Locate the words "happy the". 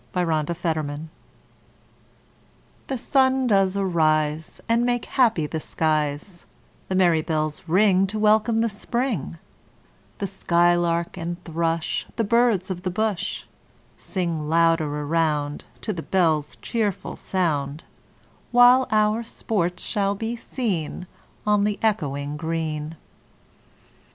5.05-5.59